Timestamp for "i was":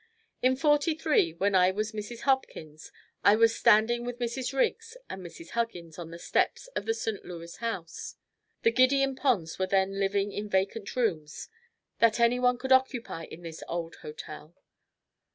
1.53-1.91, 3.23-3.55